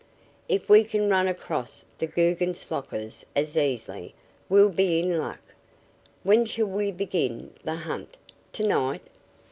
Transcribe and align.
"If 0.49 0.67
we 0.67 0.83
can 0.83 1.11
run 1.11 1.27
across 1.27 1.85
the 1.99 2.07
Guggenslockers 2.07 3.23
as 3.35 3.55
easily, 3.55 4.15
we'll 4.49 4.71
be 4.71 4.97
in 4.99 5.19
luck. 5.19 5.53
When 6.23 6.47
shall 6.47 6.65
we 6.65 6.91
begin 6.91 7.51
the 7.63 7.75
hunt? 7.75 8.17
Tonight?" 8.51 9.03